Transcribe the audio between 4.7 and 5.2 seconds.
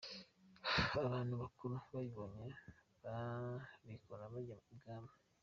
ibwami.